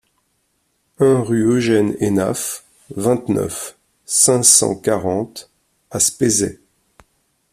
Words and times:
un 0.97 1.19
rue 1.21 1.43
Eugène 1.43 1.95
Hénaff, 1.99 2.63
vingt-neuf, 2.95 3.77
cinq 4.03 4.41
cent 4.41 4.73
quarante 4.75 5.51
à 5.91 5.99
Spézet 5.99 6.59